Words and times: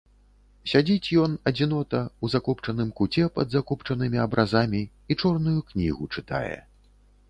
Сядзіць 0.69 1.13
ён, 1.23 1.35
адзінота, 1.51 2.01
у 2.25 2.31
закопчаным 2.35 2.89
куце 3.03 3.29
пад 3.39 3.47
закопчанымі 3.59 4.17
абразамі 4.27 4.83
і 4.89 5.13
чорную 5.23 5.59
кнігу 5.73 6.15
чытае. 6.15 6.57